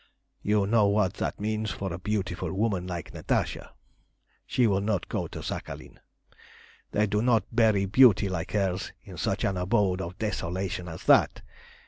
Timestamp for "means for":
1.39-1.93